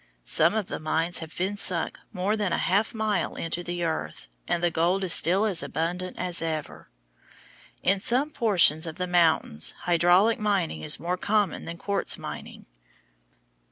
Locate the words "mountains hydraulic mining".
9.05-10.81